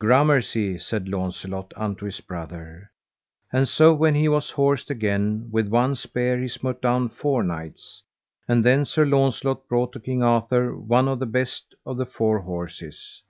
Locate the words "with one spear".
5.52-6.36